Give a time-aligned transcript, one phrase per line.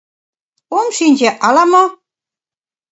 [0.77, 1.83] Ом шинче, ала-мо...